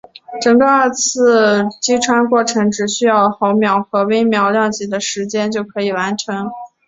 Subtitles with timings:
[0.41, 6.49] 整个二次击穿过程只需要毫秒或微秒量级的时间就可以完成。